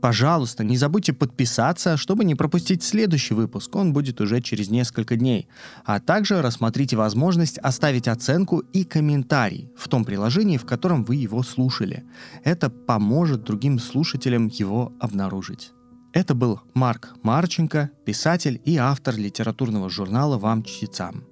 пожалуйста, 0.00 0.64
не 0.64 0.76
забудьте 0.76 1.12
подписаться, 1.12 1.96
чтобы 1.96 2.24
не 2.24 2.34
пропустить 2.34 2.82
следующий 2.82 3.34
выпуск. 3.34 3.74
Он 3.76 3.92
будет 3.92 4.20
уже 4.20 4.40
через 4.40 4.70
несколько 4.70 5.16
дней. 5.16 5.48
А 5.84 6.00
также 6.00 6.42
рассмотрите 6.42 6.96
возможность 6.96 7.58
оставить 7.58 8.08
оценку 8.08 8.58
и 8.58 8.84
комментарий 8.84 9.70
в 9.76 9.88
том 9.88 10.04
приложении, 10.04 10.56
в 10.56 10.66
котором 10.66 11.04
вы 11.04 11.14
его 11.16 11.42
слушали. 11.42 12.04
Это 12.44 12.70
поможет 12.70 13.44
другим 13.44 13.78
слушателям 13.78 14.48
его 14.48 14.92
обнаружить. 15.00 15.72
Это 16.12 16.34
был 16.34 16.60
Марк 16.74 17.14
Марченко, 17.22 17.90
писатель 18.04 18.60
и 18.64 18.76
автор 18.78 19.16
литературного 19.16 19.90
журнала 19.90 20.38
«Вам 20.38 20.64
чтецам». 20.64 21.24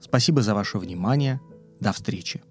Спасибо 0.00 0.42
за 0.42 0.54
ваше 0.54 0.78
внимание. 0.78 1.40
До 1.80 1.92
встречи. 1.92 2.42